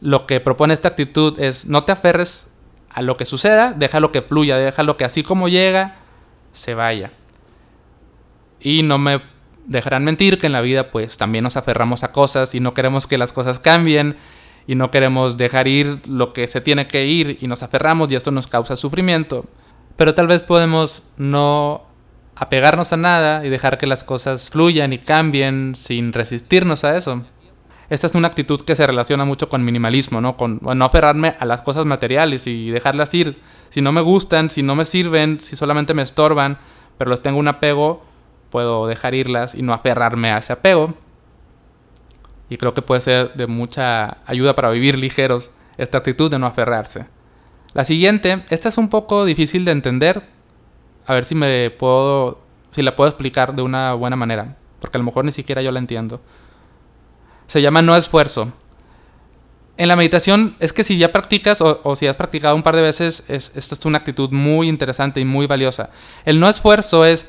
lo 0.00 0.26
que 0.26 0.40
propone 0.40 0.74
esta 0.74 0.88
actitud 0.88 1.38
es 1.38 1.66
no 1.66 1.84
te 1.84 1.92
aferres 1.92 2.48
a 2.90 3.02
lo 3.02 3.16
que 3.16 3.24
suceda, 3.24 3.72
déjalo 3.72 4.12
que 4.12 4.22
fluya, 4.22 4.58
déjalo 4.58 4.96
que 4.96 5.04
así 5.04 5.22
como 5.22 5.48
llega, 5.48 5.96
se 6.52 6.74
vaya. 6.74 7.12
Y 8.60 8.82
no 8.82 8.98
me 8.98 9.22
dejarán 9.66 10.04
mentir 10.04 10.38
que 10.38 10.46
en 10.46 10.52
la 10.52 10.60
vida 10.60 10.90
pues 10.90 11.16
también 11.16 11.44
nos 11.44 11.56
aferramos 11.56 12.02
a 12.04 12.12
cosas 12.12 12.54
y 12.54 12.60
no 12.60 12.74
queremos 12.74 13.06
que 13.06 13.16
las 13.16 13.32
cosas 13.32 13.58
cambien 13.58 14.16
y 14.66 14.74
no 14.74 14.90
queremos 14.90 15.36
dejar 15.36 15.68
ir 15.68 16.00
lo 16.06 16.32
que 16.32 16.48
se 16.48 16.60
tiene 16.60 16.86
que 16.88 17.06
ir 17.06 17.38
y 17.40 17.46
nos 17.46 17.62
aferramos 17.62 18.10
y 18.10 18.16
esto 18.16 18.30
nos 18.30 18.46
causa 18.46 18.76
sufrimiento. 18.76 19.46
Pero 19.96 20.14
tal 20.14 20.26
vez 20.26 20.42
podemos 20.42 21.02
no 21.16 21.84
apegarnos 22.36 22.92
a 22.92 22.96
nada 22.96 23.44
y 23.44 23.50
dejar 23.50 23.78
que 23.78 23.86
las 23.86 24.04
cosas 24.04 24.50
fluyan 24.50 24.92
y 24.92 24.98
cambien 24.98 25.74
sin 25.74 26.12
resistirnos 26.12 26.84
a 26.84 26.96
eso. 26.96 27.24
Esta 27.90 28.06
es 28.06 28.14
una 28.14 28.28
actitud 28.28 28.62
que 28.62 28.74
se 28.74 28.86
relaciona 28.86 29.24
mucho 29.24 29.50
con 29.50 29.64
minimalismo, 29.64 30.20
¿no? 30.20 30.36
Con 30.36 30.60
no 30.62 30.84
aferrarme 30.84 31.36
a 31.38 31.44
las 31.44 31.60
cosas 31.60 31.84
materiales 31.84 32.46
y 32.46 32.70
dejarlas 32.70 33.12
ir. 33.12 33.38
Si 33.68 33.82
no 33.82 33.92
me 33.92 34.00
gustan, 34.00 34.48
si 34.48 34.62
no 34.62 34.74
me 34.74 34.86
sirven, 34.86 35.40
si 35.40 35.56
solamente 35.56 35.92
me 35.92 36.00
estorban, 36.00 36.58
pero 36.96 37.10
los 37.10 37.22
tengo 37.22 37.38
un 37.38 37.48
apego, 37.48 38.02
puedo 38.48 38.86
dejar 38.86 39.14
irlas 39.14 39.54
y 39.54 39.62
no 39.62 39.74
aferrarme 39.74 40.32
a 40.32 40.38
ese 40.38 40.54
apego. 40.54 40.94
Y 42.48 42.56
creo 42.56 42.72
que 42.72 42.82
puede 42.82 43.02
ser 43.02 43.34
de 43.34 43.46
mucha 43.46 44.18
ayuda 44.24 44.54
para 44.54 44.70
vivir 44.70 44.98
ligeros 44.98 45.50
esta 45.76 45.98
actitud 45.98 46.30
de 46.30 46.38
no 46.38 46.46
aferrarse. 46.46 47.06
La 47.74 47.84
siguiente, 47.84 48.44
esta 48.50 48.68
es 48.68 48.78
un 48.78 48.88
poco 48.88 49.24
difícil 49.24 49.64
de 49.64 49.72
entender, 49.72 50.22
a 51.06 51.14
ver 51.14 51.24
si 51.24 51.34
me 51.34 51.70
puedo, 51.70 52.40
si 52.70 52.82
la 52.82 52.96
puedo 52.96 53.08
explicar 53.08 53.54
de 53.54 53.62
una 53.62 53.94
buena 53.94 54.16
manera, 54.16 54.56
porque 54.80 54.96
a 54.96 55.00
lo 55.00 55.04
mejor 55.04 55.24
ni 55.24 55.32
siquiera 55.32 55.62
yo 55.62 55.72
la 55.72 55.78
entiendo. 55.78 56.20
Se 57.46 57.60
llama 57.60 57.82
no 57.82 57.96
esfuerzo. 57.96 58.52
En 59.76 59.88
la 59.88 59.96
meditación 59.96 60.54
es 60.60 60.72
que 60.72 60.84
si 60.84 60.98
ya 60.98 61.12
practicas 61.12 61.60
o, 61.60 61.96
si 61.96 62.06
has 62.06 62.16
practicado 62.16 62.54
un 62.54 62.62
par 62.62 62.76
de 62.76 62.82
veces, 62.82 63.24
es, 63.28 63.52
esta 63.54 63.74
es 63.74 63.84
una 63.84 63.98
actitud 63.98 64.30
muy 64.30 64.68
interesante 64.68 65.20
y 65.20 65.24
muy 65.24 65.46
valiosa. 65.46 65.90
El 66.24 66.38
no 66.38 66.48
esfuerzo 66.48 67.04
es, 67.04 67.26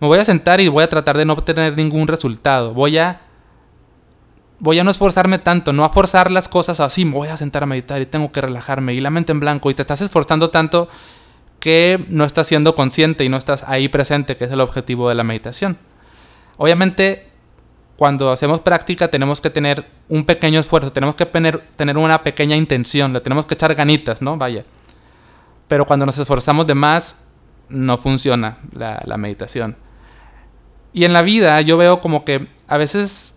me 0.00 0.06
voy 0.06 0.18
a 0.18 0.24
sentar 0.24 0.60
y 0.60 0.68
voy 0.68 0.84
a 0.84 0.88
tratar 0.88 1.18
de 1.18 1.24
no 1.24 1.34
obtener 1.34 1.76
ningún 1.76 2.06
resultado. 2.06 2.72
Voy 2.72 2.96
a, 2.96 3.20
voy 4.60 4.78
a 4.78 4.84
no 4.84 4.90
esforzarme 4.90 5.38
tanto, 5.38 5.72
no 5.72 5.84
a 5.84 5.90
forzar 5.90 6.30
las 6.30 6.48
cosas 6.48 6.80
así, 6.80 7.04
me 7.04 7.14
voy 7.14 7.28
a 7.28 7.36
sentar 7.36 7.64
a 7.64 7.66
meditar 7.66 8.00
y 8.00 8.06
tengo 8.06 8.30
que 8.30 8.40
relajarme 8.40 8.94
y 8.94 9.00
la 9.00 9.10
mente 9.10 9.32
en 9.32 9.40
blanco 9.40 9.70
y 9.70 9.74
te 9.74 9.82
estás 9.82 10.00
esforzando 10.00 10.50
tanto 10.50 10.88
que 11.60 12.04
no 12.08 12.24
estás 12.24 12.46
siendo 12.46 12.74
consciente 12.74 13.22
y 13.22 13.28
no 13.28 13.36
estás 13.36 13.62
ahí 13.64 13.88
presente, 13.88 14.34
que 14.34 14.44
es 14.44 14.50
el 14.50 14.60
objetivo 14.60 15.08
de 15.08 15.14
la 15.14 15.22
meditación. 15.22 15.78
Obviamente, 16.56 17.30
cuando 17.96 18.32
hacemos 18.32 18.62
práctica 18.62 19.08
tenemos 19.08 19.40
que 19.40 19.50
tener 19.50 19.86
un 20.08 20.24
pequeño 20.24 20.58
esfuerzo, 20.58 20.90
tenemos 20.90 21.14
que 21.14 21.26
tener, 21.26 21.68
tener 21.76 21.98
una 21.98 22.22
pequeña 22.22 22.56
intención, 22.56 23.12
le 23.12 23.20
tenemos 23.20 23.44
que 23.44 23.54
echar 23.54 23.74
ganitas, 23.74 24.22
¿no? 24.22 24.38
Vaya. 24.38 24.64
Pero 25.68 25.86
cuando 25.86 26.06
nos 26.06 26.16
esforzamos 26.18 26.66
de 26.66 26.74
más, 26.74 27.16
no 27.68 27.98
funciona 27.98 28.56
la, 28.72 29.02
la 29.04 29.16
meditación. 29.18 29.76
Y 30.92 31.04
en 31.04 31.12
la 31.12 31.22
vida 31.22 31.60
yo 31.60 31.76
veo 31.76 32.00
como 32.00 32.24
que 32.24 32.48
a 32.66 32.78
veces 32.78 33.36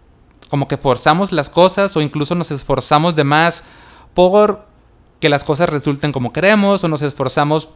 como 0.49 0.67
que 0.67 0.77
forzamos 0.77 1.31
las 1.31 1.49
cosas 1.49 1.95
o 1.97 2.01
incluso 2.01 2.33
nos 2.33 2.51
esforzamos 2.51 3.15
de 3.15 3.23
más 3.23 3.63
por 4.13 4.65
que 5.19 5.29
las 5.29 5.43
cosas 5.43 5.69
resulten 5.69 6.11
como 6.11 6.31
queremos 6.31 6.83
o 6.83 6.87
nos 6.87 7.01
esforzamos 7.01 7.69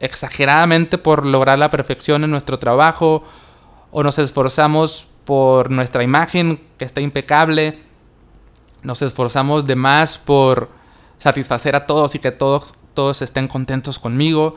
exageradamente 0.00 0.98
por 0.98 1.24
lograr 1.24 1.58
la 1.58 1.70
perfección 1.70 2.24
en 2.24 2.30
nuestro 2.30 2.58
trabajo 2.58 3.24
o 3.90 4.02
nos 4.02 4.18
esforzamos 4.18 5.08
por 5.24 5.70
nuestra 5.70 6.02
imagen 6.02 6.60
que 6.78 6.84
está 6.84 7.00
impecable 7.00 7.86
nos 8.86 9.02
esforzamos 9.02 9.66
de 9.66 9.74
más 9.74 10.16
por 10.16 10.70
satisfacer 11.18 11.74
a 11.74 11.86
todos 11.86 12.14
y 12.14 12.20
que 12.20 12.30
todos, 12.30 12.72
todos 12.94 13.20
estén 13.20 13.48
contentos 13.48 13.98
conmigo. 13.98 14.54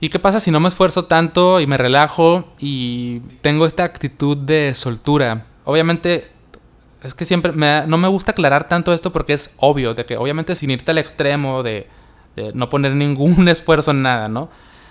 ¿Y 0.00 0.08
qué 0.08 0.18
pasa 0.18 0.40
si 0.40 0.50
no 0.50 0.60
me 0.60 0.68
esfuerzo 0.68 1.04
tanto 1.04 1.60
y 1.60 1.66
me 1.66 1.76
relajo 1.76 2.48
y 2.58 3.20
tengo 3.42 3.66
esta 3.66 3.84
actitud 3.84 4.36
de 4.36 4.72
soltura? 4.74 5.46
Obviamente, 5.64 6.30
es 7.02 7.14
que 7.14 7.26
siempre 7.26 7.52
no 7.52 7.98
me 7.98 8.08
gusta 8.08 8.32
aclarar 8.32 8.66
tanto 8.66 8.94
esto 8.94 9.12
porque 9.12 9.34
es 9.34 9.50
obvio, 9.58 9.92
de 9.92 10.06
que 10.06 10.16
obviamente 10.16 10.54
sin 10.54 10.70
irte 10.70 10.90
al 10.90 10.98
extremo 10.98 11.62
de, 11.62 11.86
de 12.34 12.52
no 12.54 12.70
poner 12.70 12.94
ningún 12.94 13.46
esfuerzo 13.48 13.90
en 13.90 14.02
nada, 14.02 14.28
¿no? 14.28 14.48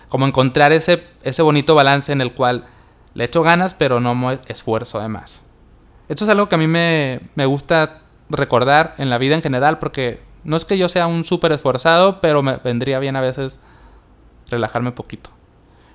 Como 0.09 0.25
encontrar 0.27 0.71
ese, 0.71 1.03
ese 1.23 1.41
bonito 1.41 1.75
balance 1.75 2.11
en 2.11 2.21
el 2.21 2.33
cual 2.33 2.65
le 3.13 3.23
echo 3.23 3.41
ganas, 3.41 3.73
pero 3.73 3.99
no 3.99 4.13
me 4.15 4.39
esfuerzo 4.47 4.99
además. 4.99 5.43
Esto 6.07 6.23
es 6.25 6.29
algo 6.29 6.47
que 6.47 6.55
a 6.55 6.57
mí 6.57 6.67
me, 6.67 7.21
me 7.35 7.45
gusta 7.45 8.01
recordar 8.29 8.95
en 8.97 9.09
la 9.09 9.17
vida 9.17 9.35
en 9.35 9.41
general, 9.41 9.79
porque 9.79 10.19
no 10.43 10.57
es 10.57 10.65
que 10.65 10.77
yo 10.77 10.87
sea 10.89 11.07
un 11.07 11.23
súper 11.23 11.51
esforzado, 11.51 12.21
pero 12.21 12.43
me 12.43 12.57
vendría 12.57 12.99
bien 12.99 13.15
a 13.15 13.21
veces 13.21 13.59
relajarme 14.49 14.91
poquito. 14.91 15.31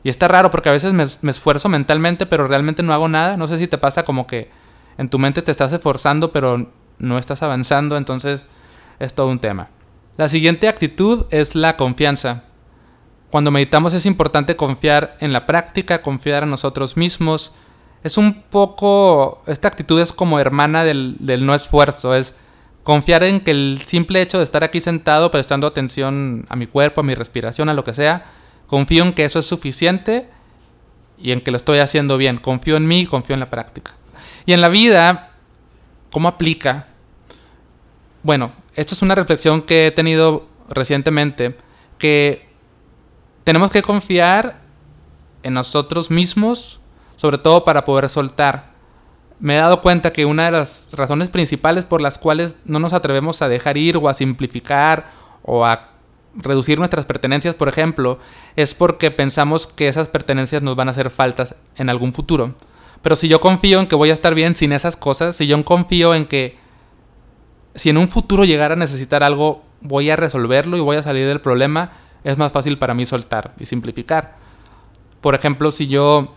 Y 0.03 0.09
está 0.09 0.29
raro 0.29 0.51
porque 0.51 0.71
a 0.71 0.73
veces 0.73 0.93
me, 0.93 1.05
me, 1.23 1.31
esfuerzo 1.31 1.69
mentalmente, 1.69 2.27
pero 2.27 2.47
realmente 2.47 2.83
no 2.83 2.93
hago 2.93 3.09
nada. 3.09 3.37
No 3.37 3.47
sé 3.47 3.59
si 3.59 3.69
te 3.69 3.79
pasa 3.79 4.03
como 4.03 4.27
que 4.27 4.51
en 4.99 5.09
tu 5.09 5.19
mente 5.19 5.43
te 5.43 5.51
estás 5.51 5.73
esforzando, 5.73 6.33
pero 6.33 6.71
no 6.99 7.19
estás 7.19 7.43
avanzando, 7.43 7.97
entonces 7.97 8.47
es 8.99 9.15
todo 9.15 9.29
un 9.29 9.39
tema. 9.39 9.69
La 10.17 10.29
siguiente 10.29 10.69
actitud 10.69 11.27
es 11.31 11.55
la 11.55 11.77
confianza. 11.77 12.45
Cuando 13.31 13.53
meditamos 13.53 13.95
es 13.95 14.07
importante 14.07 14.57
confiar 14.57 15.17
en 15.21 15.33
la 15.33 15.47
práctica, 15.47 16.03
confiar 16.03 16.43
en 16.43 16.51
nosotros 16.51 16.97
mismos. 16.97 17.53
Es 18.03 18.19
un 18.19 18.43
poco, 18.43 19.41
esta 19.47 19.69
actitud 19.69 20.01
es 20.01 20.13
como 20.13 20.41
hermana 20.41 20.85
del, 20.85 21.17
no 21.47 21.55
esfuerzo, 21.55 22.15
es 22.15 22.35
confiar 22.83 23.23
en 23.23 23.41
que 23.41 23.53
el 23.53 23.81
simple 23.85 24.21
hecho 24.21 24.39
de 24.39 24.45
estar 24.45 24.65
aquí 24.65 24.81
sentado 24.81 25.31
prestando 25.31 25.69
atención 25.69 26.45
a 26.49 26.57
mi 26.57 26.67
cuerpo, 26.67 27.03
a 27.03 27.05
mi 27.05 27.15
respiración, 27.15 27.69
a 27.69 27.75
lo 27.75 27.85
que 27.85 27.95
sea, 27.95 28.27
confío 28.67 29.05
en 29.05 29.13
que 29.13 29.25
eso 29.25 29.39
es 29.39 29.47
suficiente 29.47 30.29
y 31.17 31.31
en 31.31 31.41
que 31.41 31.53
lo 31.53 31.57
estoy 31.57 31.79
haciendo 31.79 32.17
bien. 32.17 32.37
Confío 32.37 32.77
en 32.77 32.89
mí, 32.89 33.07
confío 33.07 33.35
en 33.35 33.41
la 33.41 33.51
práctica. 33.51 33.93
Y 34.45 34.55
en 34.55 34.61
la 34.61 34.69
vida, 34.69 35.31
¿cómo 36.11 36.27
aplica? 36.27 36.89
Bueno, 38.25 38.51
esto 38.75 38.95
es 38.95 39.03
una 39.03 39.15
reflexión 39.15 39.63
que 39.63 39.87
he 39.87 39.91
tenido 39.93 40.49
recientemente, 40.69 41.57
que 41.99 42.50
tenemos 43.51 43.71
que 43.73 43.83
confiar 43.83 44.61
en 45.43 45.55
nosotros 45.55 46.09
mismos, 46.09 46.81
sobre 47.17 47.37
todo 47.37 47.65
para 47.65 47.85
poder 47.85 48.09
soltar. 48.09 48.71
Me 49.41 49.57
he 49.57 49.59
dado 49.59 49.81
cuenta 49.81 50.13
que 50.13 50.25
una 50.25 50.45
de 50.45 50.53
las 50.53 50.91
razones 50.93 51.31
principales 51.31 51.85
por 51.85 52.01
las 52.01 52.17
cuales 52.17 52.59
no 52.65 52.79
nos 52.79 52.93
atrevemos 52.93 53.43
a 53.43 53.49
dejar 53.49 53.77
ir 53.77 53.97
o 53.97 54.09
a 54.09 54.15
simplificar 54.15 55.11
o 55.43 55.67
a 55.67 55.89
reducir 56.37 56.79
nuestras 56.79 57.07
pertenencias, 57.07 57.57
por 57.57 57.67
ejemplo, 57.67 58.21
es 58.55 58.73
porque 58.77 59.11
pensamos 59.11 59.67
que 59.67 59.89
esas 59.89 60.07
pertenencias 60.07 60.63
nos 60.63 60.77
van 60.77 60.87
a 60.87 60.93
hacer 60.93 61.11
faltas 61.11 61.57
en 61.75 61.91
algún 61.91 62.13
futuro. 62.13 62.55
Pero 63.03 63.17
si 63.17 63.27
yo 63.27 63.41
confío 63.41 63.81
en 63.81 63.89
que 63.89 63.97
voy 63.97 64.11
a 64.11 64.15
estar 64.15 64.37
bien 64.37 64.55
sin 64.55 64.71
esas 64.71 64.95
cosas, 64.95 65.35
si 65.35 65.49
yo 65.49 65.65
confío 65.65 66.15
en 66.15 66.27
que 66.27 66.57
si 67.75 67.91
en 67.91 67.97
un 67.97 68.09
futuro 68.09 68.45
llegara 68.45 68.75
a 68.75 68.79
necesitar 68.79 69.25
algo, 69.25 69.65
voy 69.81 70.09
a 70.09 70.15
resolverlo 70.15 70.77
y 70.77 70.81
voy 70.81 70.99
a 70.99 71.03
salir 71.03 71.27
del 71.27 71.41
problema, 71.41 71.91
es 72.25 72.39
más 72.39 72.53
fácil 72.53 72.79
para 72.79 72.95
mí 72.95 73.07
soltar 73.07 73.55
y 73.59 73.67
simplificar. 73.67 74.37
Por 75.21 75.35
ejemplo, 75.35 75.71
si 75.71 75.87
yo 75.87 76.35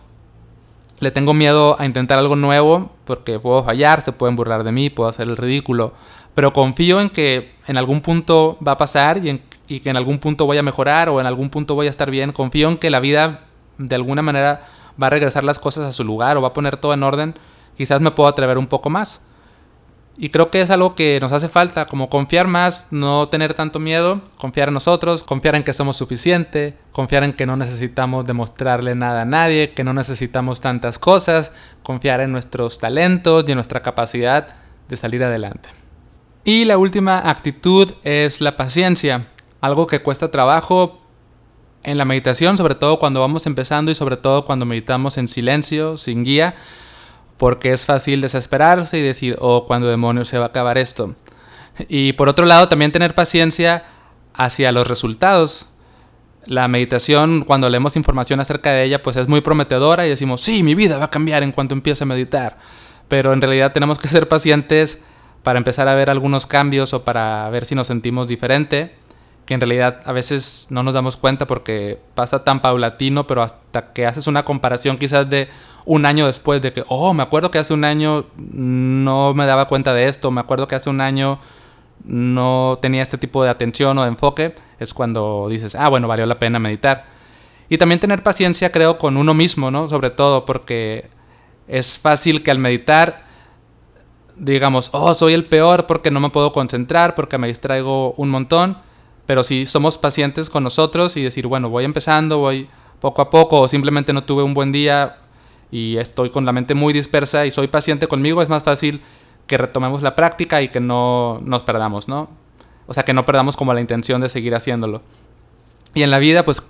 le 1.00 1.10
tengo 1.10 1.34
miedo 1.34 1.80
a 1.80 1.86
intentar 1.86 2.18
algo 2.18 2.36
nuevo, 2.36 2.92
porque 3.04 3.38
puedo 3.38 3.64
fallar, 3.64 4.02
se 4.02 4.12
pueden 4.12 4.36
burlar 4.36 4.64
de 4.64 4.72
mí, 4.72 4.90
puedo 4.90 5.08
hacer 5.08 5.28
el 5.28 5.36
ridículo, 5.36 5.92
pero 6.34 6.52
confío 6.52 7.00
en 7.00 7.10
que 7.10 7.54
en 7.66 7.76
algún 7.76 8.00
punto 8.00 8.58
va 8.66 8.72
a 8.72 8.76
pasar 8.76 9.24
y, 9.24 9.42
y 9.68 9.80
que 9.80 9.90
en 9.90 9.96
algún 9.96 10.18
punto 10.18 10.46
voy 10.46 10.58
a 10.58 10.62
mejorar 10.62 11.08
o 11.08 11.20
en 11.20 11.26
algún 11.26 11.50
punto 11.50 11.74
voy 11.74 11.86
a 11.86 11.90
estar 11.90 12.10
bien, 12.10 12.32
confío 12.32 12.68
en 12.68 12.76
que 12.76 12.90
la 12.90 13.00
vida 13.00 13.44
de 13.78 13.94
alguna 13.94 14.22
manera 14.22 14.66
va 15.00 15.08
a 15.08 15.10
regresar 15.10 15.44
las 15.44 15.58
cosas 15.58 15.84
a 15.84 15.92
su 15.92 16.04
lugar 16.04 16.36
o 16.36 16.42
va 16.42 16.48
a 16.48 16.52
poner 16.52 16.76
todo 16.76 16.94
en 16.94 17.02
orden, 17.02 17.34
quizás 17.76 18.00
me 18.00 18.10
puedo 18.10 18.28
atrever 18.28 18.58
un 18.58 18.66
poco 18.66 18.90
más. 18.90 19.20
Y 20.16 20.28
creo 20.28 20.50
que 20.50 20.60
es 20.60 20.70
algo 20.70 20.94
que 20.94 21.18
nos 21.20 21.32
hace 21.32 21.48
falta, 21.48 21.86
como 21.86 22.08
confiar 22.08 22.46
más, 22.46 22.86
no 22.92 23.28
tener 23.28 23.54
tanto 23.54 23.80
miedo, 23.80 24.20
confiar 24.36 24.68
en 24.68 24.74
nosotros, 24.74 25.24
confiar 25.24 25.56
en 25.56 25.64
que 25.64 25.72
somos 25.72 25.96
suficiente, 25.96 26.76
confiar 26.92 27.24
en 27.24 27.32
que 27.32 27.46
no 27.46 27.56
necesitamos 27.56 28.24
demostrarle 28.24 28.94
nada 28.94 29.22
a 29.22 29.24
nadie, 29.24 29.72
que 29.72 29.82
no 29.82 29.92
necesitamos 29.92 30.60
tantas 30.60 31.00
cosas, 31.00 31.52
confiar 31.82 32.20
en 32.20 32.30
nuestros 32.30 32.78
talentos 32.78 33.44
y 33.48 33.52
en 33.52 33.56
nuestra 33.56 33.82
capacidad 33.82 34.54
de 34.88 34.96
salir 34.96 35.24
adelante. 35.24 35.68
Y 36.44 36.64
la 36.64 36.78
última 36.78 37.28
actitud 37.28 37.92
es 38.04 38.40
la 38.40 38.54
paciencia, 38.54 39.26
algo 39.60 39.88
que 39.88 40.00
cuesta 40.00 40.30
trabajo 40.30 41.00
en 41.82 41.98
la 41.98 42.04
meditación, 42.04 42.56
sobre 42.56 42.76
todo 42.76 43.00
cuando 43.00 43.20
vamos 43.20 43.46
empezando 43.46 43.90
y 43.90 43.96
sobre 43.96 44.16
todo 44.16 44.44
cuando 44.44 44.64
meditamos 44.64 45.18
en 45.18 45.26
silencio, 45.26 45.96
sin 45.96 46.22
guía 46.22 46.54
porque 47.36 47.72
es 47.72 47.86
fácil 47.86 48.20
desesperarse 48.20 48.98
y 48.98 49.02
decir, 49.02 49.36
oh, 49.40 49.66
¿cuándo 49.66 49.88
demonios 49.88 50.28
se 50.28 50.38
va 50.38 50.44
a 50.44 50.48
acabar 50.48 50.78
esto? 50.78 51.14
Y 51.88 52.12
por 52.12 52.28
otro 52.28 52.46
lado, 52.46 52.68
también 52.68 52.92
tener 52.92 53.14
paciencia 53.14 53.84
hacia 54.34 54.72
los 54.72 54.86
resultados. 54.86 55.70
La 56.46 56.68
meditación, 56.68 57.44
cuando 57.44 57.68
leemos 57.70 57.96
información 57.96 58.38
acerca 58.40 58.70
de 58.70 58.84
ella, 58.84 59.02
pues 59.02 59.16
es 59.16 59.28
muy 59.28 59.40
prometedora 59.40 60.06
y 60.06 60.10
decimos, 60.10 60.40
sí, 60.40 60.62
mi 60.62 60.74
vida 60.74 60.98
va 60.98 61.06
a 61.06 61.10
cambiar 61.10 61.42
en 61.42 61.52
cuanto 61.52 61.74
empiece 61.74 62.04
a 62.04 62.06
meditar. 62.06 62.58
Pero 63.08 63.32
en 63.32 63.40
realidad 63.40 63.72
tenemos 63.72 63.98
que 63.98 64.08
ser 64.08 64.28
pacientes 64.28 65.00
para 65.42 65.58
empezar 65.58 65.88
a 65.88 65.94
ver 65.94 66.10
algunos 66.10 66.46
cambios 66.46 66.92
o 66.94 67.04
para 67.04 67.48
ver 67.50 67.64
si 67.64 67.74
nos 67.74 67.86
sentimos 67.86 68.28
diferente, 68.28 68.94
que 69.46 69.54
en 69.54 69.60
realidad 69.60 70.00
a 70.04 70.12
veces 70.12 70.68
no 70.70 70.82
nos 70.82 70.94
damos 70.94 71.16
cuenta 71.16 71.46
porque 71.46 71.98
pasa 72.14 72.44
tan 72.44 72.62
paulatino, 72.62 73.26
pero 73.26 73.42
hasta 73.42 73.92
que 73.92 74.06
haces 74.06 74.26
una 74.26 74.44
comparación 74.44 74.96
quizás 74.96 75.28
de 75.28 75.48
un 75.84 76.06
año 76.06 76.26
después 76.26 76.62
de 76.62 76.72
que, 76.72 76.84
oh, 76.88 77.12
me 77.14 77.22
acuerdo 77.22 77.50
que 77.50 77.58
hace 77.58 77.74
un 77.74 77.84
año 77.84 78.26
no 78.36 79.34
me 79.34 79.46
daba 79.46 79.66
cuenta 79.66 79.92
de 79.94 80.08
esto, 80.08 80.30
me 80.30 80.40
acuerdo 80.40 80.68
que 80.68 80.74
hace 80.74 80.90
un 80.90 81.00
año 81.00 81.38
no 82.04 82.78
tenía 82.80 83.02
este 83.02 83.18
tipo 83.18 83.42
de 83.42 83.50
atención 83.50 83.96
o 83.98 84.02
de 84.02 84.08
enfoque, 84.08 84.54
es 84.78 84.94
cuando 84.94 85.48
dices, 85.48 85.74
ah, 85.74 85.88
bueno, 85.88 86.08
valió 86.08 86.26
la 86.26 86.38
pena 86.38 86.58
meditar. 86.58 87.06
Y 87.68 87.78
también 87.78 88.00
tener 88.00 88.22
paciencia, 88.22 88.72
creo, 88.72 88.98
con 88.98 89.16
uno 89.16 89.34
mismo, 89.34 89.70
¿no? 89.70 89.88
Sobre 89.88 90.10
todo 90.10 90.44
porque 90.44 91.08
es 91.66 91.98
fácil 91.98 92.42
que 92.42 92.50
al 92.50 92.58
meditar 92.58 93.24
digamos, 94.36 94.90
oh, 94.92 95.14
soy 95.14 95.32
el 95.32 95.44
peor 95.44 95.86
porque 95.86 96.10
no 96.10 96.20
me 96.20 96.30
puedo 96.30 96.52
concentrar, 96.52 97.14
porque 97.14 97.38
me 97.38 97.46
distraigo 97.46 98.12
un 98.14 98.30
montón, 98.30 98.78
pero 99.26 99.42
si 99.42 99.66
somos 99.66 99.98
pacientes 99.98 100.50
con 100.50 100.64
nosotros 100.64 101.16
y 101.16 101.22
decir, 101.22 101.46
bueno, 101.46 101.68
voy 101.68 101.84
empezando, 101.84 102.38
voy 102.38 102.68
poco 103.00 103.22
a 103.22 103.30
poco, 103.30 103.60
o 103.60 103.68
simplemente 103.68 104.12
no 104.12 104.24
tuve 104.24 104.42
un 104.42 104.54
buen 104.54 104.72
día, 104.72 105.18
y 105.74 105.98
estoy 105.98 106.30
con 106.30 106.46
la 106.46 106.52
mente 106.52 106.74
muy 106.74 106.92
dispersa 106.92 107.46
y 107.46 107.50
soy 107.50 107.66
paciente 107.66 108.06
conmigo, 108.06 108.40
es 108.40 108.48
más 108.48 108.62
fácil 108.62 109.02
que 109.48 109.58
retomemos 109.58 110.02
la 110.02 110.14
práctica 110.14 110.62
y 110.62 110.68
que 110.68 110.78
no 110.78 111.40
nos 111.42 111.64
perdamos, 111.64 112.06
¿no? 112.06 112.30
O 112.86 112.94
sea, 112.94 113.02
que 113.02 113.12
no 113.12 113.24
perdamos 113.24 113.56
como 113.56 113.74
la 113.74 113.80
intención 113.80 114.20
de 114.20 114.28
seguir 114.28 114.54
haciéndolo. 114.54 115.02
Y 115.92 116.04
en 116.04 116.12
la 116.12 116.20
vida, 116.20 116.44
pues 116.44 116.62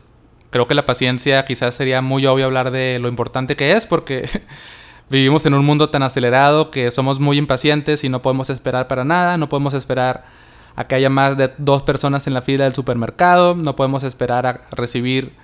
creo 0.49 0.67
que 0.67 0.73
la 0.73 0.87
paciencia 0.87 1.45
quizás 1.45 1.75
sería 1.75 2.01
muy 2.01 2.25
obvio 2.25 2.47
hablar 2.47 2.71
de 2.71 2.99
lo 2.99 3.09
importante 3.09 3.57
que 3.57 3.73
es, 3.73 3.87
porque 3.87 4.27
vivimos 5.11 5.45
en 5.45 5.53
un 5.53 5.67
mundo 5.67 5.91
tan 5.91 6.03
acelerado 6.03 6.71
que 6.71 6.91
somos 6.91 7.21
muy 7.21 7.37
impacientes 7.37 8.05
y 8.05 8.09
no 8.09 8.23
podemos 8.23 8.49
esperar 8.49 8.89
para 8.89 9.05
nada, 9.05 9.37
no 9.37 9.51
podemos 9.51 9.75
esperar 9.75 10.25
a 10.77 10.87
que 10.87 10.95
haya 10.95 11.11
más 11.11 11.37
de 11.37 11.53
dos 11.59 11.83
personas 11.83 12.27
en 12.27 12.33
la 12.33 12.41
fila 12.41 12.65
del 12.65 12.75
supermercado, 12.75 13.55
no 13.55 13.77
podemos 13.77 14.03
esperar 14.03 14.47
a 14.47 14.63
recibir 14.71 15.35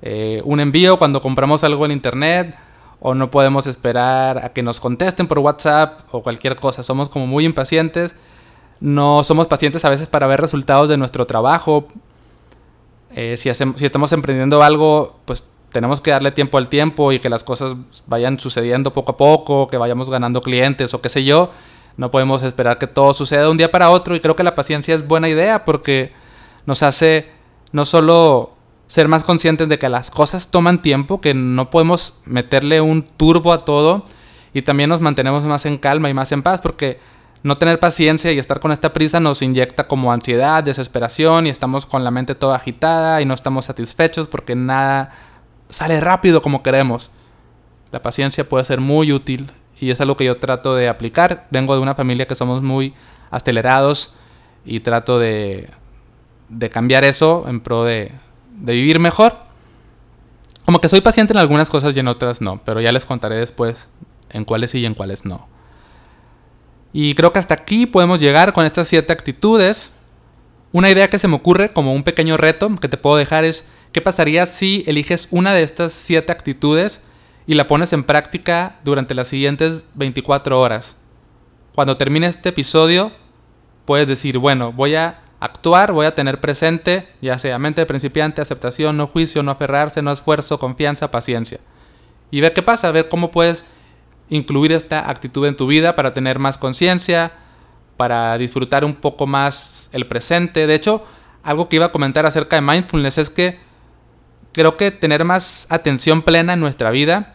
eh, 0.00 0.42
un 0.44 0.60
envío 0.60 0.96
cuando 0.96 1.20
compramos 1.20 1.64
algo 1.64 1.84
en 1.86 1.90
internet, 1.90 2.56
o 3.00 3.14
no 3.14 3.30
podemos 3.30 3.66
esperar 3.66 4.44
a 4.44 4.52
que 4.52 4.62
nos 4.62 4.78
contesten 4.78 5.26
por 5.26 5.38
WhatsApp 5.38 6.00
o 6.12 6.22
cualquier 6.22 6.56
cosa. 6.56 6.82
Somos 6.82 7.08
como 7.08 7.26
muy 7.26 7.44
impacientes. 7.44 8.14
No 8.78 9.24
somos 9.24 9.46
pacientes 9.46 9.84
a 9.84 9.90
veces 9.90 10.06
para 10.06 10.26
ver 10.26 10.40
resultados 10.40 10.88
de 10.88 10.98
nuestro 10.98 11.26
trabajo. 11.26 11.88
Eh, 13.14 13.36
si, 13.36 13.48
hacemos, 13.48 13.80
si 13.80 13.86
estamos 13.86 14.12
emprendiendo 14.12 14.62
algo, 14.62 15.18
pues 15.24 15.44
tenemos 15.70 16.00
que 16.00 16.10
darle 16.10 16.30
tiempo 16.32 16.58
al 16.58 16.68
tiempo 16.68 17.12
y 17.12 17.18
que 17.18 17.30
las 17.30 17.42
cosas 17.42 17.74
vayan 18.06 18.38
sucediendo 18.38 18.92
poco 18.92 19.12
a 19.12 19.16
poco, 19.16 19.66
que 19.68 19.78
vayamos 19.78 20.10
ganando 20.10 20.42
clientes 20.42 20.92
o 20.94 21.00
qué 21.00 21.08
sé 21.08 21.24
yo. 21.24 21.50
No 21.96 22.10
podemos 22.10 22.42
esperar 22.42 22.78
que 22.78 22.86
todo 22.86 23.14
suceda 23.14 23.42
de 23.42 23.48
un 23.48 23.56
día 23.56 23.70
para 23.70 23.90
otro 23.90 24.14
y 24.14 24.20
creo 24.20 24.36
que 24.36 24.42
la 24.42 24.54
paciencia 24.54 24.94
es 24.94 25.06
buena 25.06 25.28
idea 25.28 25.64
porque 25.64 26.12
nos 26.66 26.82
hace 26.82 27.30
no 27.72 27.84
solo 27.84 28.52
ser 28.90 29.06
más 29.06 29.22
conscientes 29.22 29.68
de 29.68 29.78
que 29.78 29.88
las 29.88 30.10
cosas 30.10 30.48
toman 30.48 30.82
tiempo, 30.82 31.20
que 31.20 31.32
no 31.32 31.70
podemos 31.70 32.14
meterle 32.24 32.80
un 32.80 33.02
turbo 33.04 33.52
a 33.52 33.64
todo 33.64 34.02
y 34.52 34.62
también 34.62 34.90
nos 34.90 35.00
mantenemos 35.00 35.44
más 35.44 35.64
en 35.64 35.78
calma 35.78 36.10
y 36.10 36.14
más 36.14 36.32
en 36.32 36.42
paz 36.42 36.60
porque 36.60 36.98
no 37.44 37.56
tener 37.56 37.78
paciencia 37.78 38.32
y 38.32 38.40
estar 38.40 38.58
con 38.58 38.72
esta 38.72 38.92
prisa 38.92 39.20
nos 39.20 39.42
inyecta 39.42 39.86
como 39.86 40.12
ansiedad, 40.12 40.64
desesperación 40.64 41.46
y 41.46 41.50
estamos 41.50 41.86
con 41.86 42.02
la 42.02 42.10
mente 42.10 42.34
toda 42.34 42.56
agitada 42.56 43.22
y 43.22 43.26
no 43.26 43.32
estamos 43.32 43.66
satisfechos 43.66 44.26
porque 44.26 44.56
nada 44.56 45.12
sale 45.68 46.00
rápido 46.00 46.42
como 46.42 46.64
queremos. 46.64 47.12
La 47.92 48.02
paciencia 48.02 48.48
puede 48.48 48.64
ser 48.64 48.80
muy 48.80 49.12
útil 49.12 49.52
y 49.80 49.90
es 49.90 50.00
algo 50.00 50.16
que 50.16 50.24
yo 50.24 50.38
trato 50.38 50.74
de 50.74 50.88
aplicar. 50.88 51.46
Vengo 51.52 51.76
de 51.76 51.80
una 51.80 51.94
familia 51.94 52.26
que 52.26 52.34
somos 52.34 52.60
muy 52.60 52.92
acelerados 53.30 54.14
y 54.64 54.80
trato 54.80 55.20
de, 55.20 55.70
de 56.48 56.70
cambiar 56.70 57.04
eso 57.04 57.44
en 57.46 57.60
pro 57.60 57.84
de, 57.84 58.10
de 58.60 58.74
vivir 58.74 58.98
mejor. 58.98 59.36
Como 60.64 60.80
que 60.80 60.88
soy 60.88 61.00
paciente 61.00 61.32
en 61.32 61.38
algunas 61.38 61.70
cosas 61.70 61.96
y 61.96 62.00
en 62.00 62.08
otras 62.08 62.40
no, 62.40 62.62
pero 62.64 62.80
ya 62.80 62.92
les 62.92 63.04
contaré 63.04 63.36
después 63.36 63.88
en 64.30 64.44
cuáles 64.44 64.70
sí 64.70 64.80
y 64.80 64.86
en 64.86 64.94
cuáles 64.94 65.24
no. 65.24 65.48
Y 66.92 67.14
creo 67.14 67.32
que 67.32 67.38
hasta 67.38 67.54
aquí 67.54 67.86
podemos 67.86 68.20
llegar 68.20 68.52
con 68.52 68.66
estas 68.66 68.88
siete 68.88 69.12
actitudes. 69.12 69.92
Una 70.72 70.90
idea 70.90 71.08
que 71.08 71.18
se 71.18 71.28
me 71.28 71.36
ocurre 71.36 71.70
como 71.70 71.92
un 71.92 72.02
pequeño 72.02 72.36
reto 72.36 72.70
que 72.80 72.88
te 72.88 72.96
puedo 72.96 73.16
dejar 73.16 73.44
es, 73.44 73.64
¿qué 73.92 74.00
pasaría 74.00 74.46
si 74.46 74.84
eliges 74.86 75.28
una 75.30 75.54
de 75.54 75.62
estas 75.62 75.92
siete 75.92 76.30
actitudes 76.30 77.00
y 77.46 77.54
la 77.54 77.66
pones 77.66 77.92
en 77.92 78.04
práctica 78.04 78.78
durante 78.84 79.14
las 79.14 79.28
siguientes 79.28 79.86
24 79.94 80.60
horas? 80.60 80.96
Cuando 81.74 81.96
termine 81.96 82.26
este 82.26 82.50
episodio, 82.50 83.12
puedes 83.84 84.06
decir, 84.06 84.38
bueno, 84.38 84.72
voy 84.72 84.94
a 84.94 85.22
actuar, 85.40 85.92
voy 85.92 86.06
a 86.06 86.14
tener 86.14 86.40
presente, 86.40 87.08
ya 87.22 87.38
sea 87.38 87.58
mente 87.58 87.80
de 87.80 87.86
principiante, 87.86 88.42
aceptación, 88.42 88.96
no 88.96 89.06
juicio, 89.06 89.42
no 89.42 89.50
aferrarse, 89.50 90.02
no 90.02 90.12
esfuerzo, 90.12 90.58
confianza, 90.58 91.10
paciencia. 91.10 91.58
Y 92.30 92.40
ver 92.42 92.52
qué 92.52 92.62
pasa, 92.62 92.92
ver 92.92 93.08
cómo 93.08 93.30
puedes 93.30 93.64
incluir 94.28 94.70
esta 94.72 95.10
actitud 95.10 95.46
en 95.46 95.56
tu 95.56 95.66
vida 95.66 95.94
para 95.94 96.12
tener 96.12 96.38
más 96.38 96.58
conciencia, 96.58 97.32
para 97.96 98.38
disfrutar 98.38 98.84
un 98.84 98.94
poco 98.94 99.26
más 99.26 99.90
el 99.92 100.06
presente. 100.06 100.66
De 100.66 100.74
hecho, 100.74 101.04
algo 101.42 101.68
que 101.68 101.76
iba 101.76 101.86
a 101.86 101.92
comentar 101.92 102.26
acerca 102.26 102.56
de 102.56 102.62
mindfulness 102.62 103.18
es 103.18 103.30
que 103.30 103.58
creo 104.52 104.76
que 104.76 104.90
tener 104.90 105.24
más 105.24 105.66
atención 105.70 106.22
plena 106.22 106.52
en 106.52 106.60
nuestra 106.60 106.90
vida, 106.90 107.34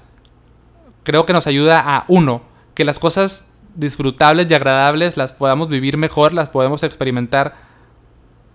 creo 1.03 1.25
que 1.25 1.33
nos 1.33 1.47
ayuda 1.47 1.81
a, 1.83 2.05
uno, 2.07 2.43
que 2.75 2.85
las 2.85 2.99
cosas 2.99 3.45
disfrutables 3.75 4.47
y 4.49 4.53
agradables 4.53 5.17
las 5.17 5.33
podamos 5.33 5.69
vivir 5.69 5.97
mejor, 5.97 6.33
las 6.33 6.49
podemos 6.49 6.83
experimentar 6.83 7.64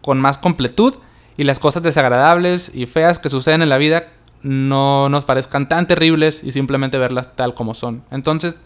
con 0.03 0.21
más 0.21 0.39
completud 0.39 0.97
y 1.37 1.45
las 1.45 1.59
cosas 1.59 1.83
desagradables 1.83 2.71
y 2.75 2.87
feas 2.87 3.19
que 3.19 3.29
suceden 3.29 3.63
en 3.63 3.69
la 3.69 3.79
vida 3.79 4.09
no 4.43 5.09
nos 5.09 5.25
parezcan 5.25 5.69
tan 5.69 5.87
terribles 5.87 6.43
y 6.43 6.53
simplemente 6.53 6.99
verlas 6.99 7.37
tal 7.37 7.55
como 7.55 7.75
son. 7.75 8.05
Entonces, 8.11 8.57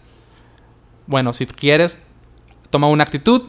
bueno, 1.07 1.33
si 1.33 1.45
quieres, 1.45 1.99
toma 2.69 2.87
una 2.87 3.03
actitud 3.03 3.43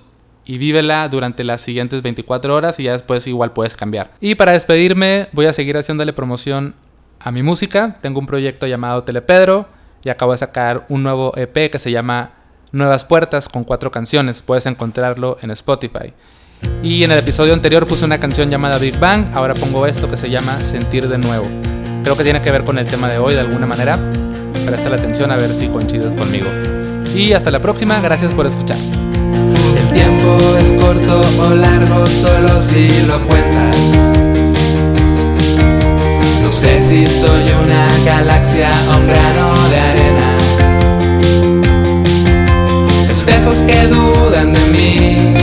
y 0.45 0.59
vívela 0.59 1.09
durante 1.09 1.45
las 1.45 1.63
siguientes 1.63 2.03
24 2.03 2.55
horas 2.55 2.79
y 2.79 2.85
ya 2.85 2.93
después 2.93 3.27
igual 3.27 3.53
puedes 3.53 3.75
cambiar. 3.77 4.13
Y 4.21 4.37
para 4.37 4.53
despedirme, 4.53 5.29
voy 5.33 5.47
a 5.47 5.53
seguir 5.53 5.77
haciéndole 5.77 6.13
promoción 6.13 6.75
a 7.19 7.31
mi 7.33 7.43
música. 7.43 7.95
Tengo 8.01 8.21
un 8.21 8.27
proyecto 8.27 8.67
llamado 8.67 9.03
Telepedro 9.03 9.69
y 10.05 10.09
acabo 10.09 10.33
de 10.33 10.39
sacar 10.39 10.87
un 10.89 11.03
nuevo 11.03 11.33
EP 11.37 11.71
que 11.71 11.79
se 11.79 11.91
llama 11.91 12.33
Nuevas 12.73 13.05
Puertas 13.05 13.49
con 13.49 13.65
cuatro 13.65 13.91
canciones. 13.91 14.43
Puedes 14.43 14.67
encontrarlo 14.67 15.37
en 15.43 15.51
Spotify. 15.51 16.13
Y 16.83 17.03
en 17.05 17.11
el 17.11 17.19
episodio 17.19 17.53
anterior 17.53 17.87
puse 17.87 18.05
una 18.05 18.21
canción 18.21 18.51
llamada 18.51 18.79
Big 18.79 18.99
Bang, 18.99 19.27
ahora 19.35 19.55
pongo 19.55 19.87
esto 19.87 20.09
que 20.09 20.17
se 20.17 20.31
llama 20.31 20.61
Sentir 20.65 21.09
de 21.09 21.19
nuevo. 21.19 21.47
Creo 22.05 22.17
que 22.17 22.23
tiene 22.23 22.41
que 22.41 22.51
ver 22.53 22.63
con 22.63 22.79
el 22.79 22.87
tema 22.87 23.09
de 23.09 23.19
hoy 23.19 23.35
de 23.35 23.41
alguna 23.41 23.67
manera. 23.67 23.99
Presta 24.65 24.89
la 24.89 24.97
atención 24.97 25.31
a 25.31 25.37
ver 25.37 25.55
si 25.55 25.69
coincides 25.69 26.17
conmigo. 26.17 26.47
Y 27.15 27.33
hasta 27.33 27.51
la 27.51 27.61
próxima, 27.61 28.01
gracias 28.01 28.33
por 28.33 28.47
escuchar. 28.47 28.77
El 29.77 29.93
tiempo 29.93 30.39
es 30.61 30.73
corto 30.73 31.21
o 31.41 31.55
largo 31.55 32.07
solo 32.07 32.61
si 32.61 32.89
lo 33.07 33.21
cuentas. 33.27 33.77
No 36.43 36.53
sé 36.53 36.83
si 36.83 37.07
soy 37.07 37.51
una 37.65 37.89
galaxia 38.05 38.71
o 38.89 39.01
de 39.71 39.79
arena. 39.79 40.37
Espejos 43.11 43.59
que 43.67 43.87
dudan 43.89 44.53
de 44.53 44.61
mí, 44.67 45.35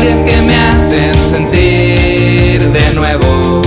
historias 0.00 0.22
que 0.22 0.42
me 0.42 0.56
hacen 0.56 1.14
sentir 1.14 2.72
de 2.72 2.94
nuevo. 2.94 3.60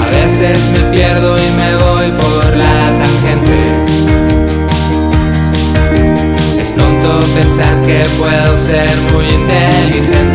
A 0.00 0.10
veces 0.10 0.58
me 0.70 0.80
pierdo 0.92 1.36
y 1.36 1.50
me 1.56 1.74
voy 1.76 2.10
por 2.12 2.56
la 2.56 2.96
tangente. 2.98 3.58
Es 6.62 6.72
tonto 6.74 7.20
pensar 7.34 7.82
que 7.82 8.04
puedo 8.18 8.56
ser 8.56 8.96
muy 9.12 9.26
inteligente. 9.26 10.27